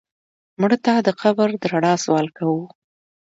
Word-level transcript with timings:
مړه 0.61 0.77
ته 0.85 0.93
د 1.07 1.09
قبر 1.21 1.49
د 1.61 1.63
رڼا 1.73 1.93
سوال 2.03 2.27
کوو 2.37 2.63